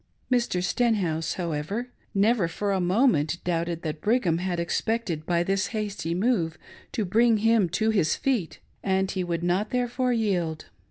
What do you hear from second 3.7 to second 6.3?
that Brigham had expected by this hasty